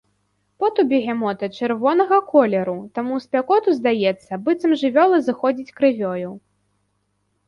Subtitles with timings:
[0.61, 6.31] Пот у бегемота чырвонага колеру, таму ў спякоту здаецца, быццам жывёла зыходзіць крывёю.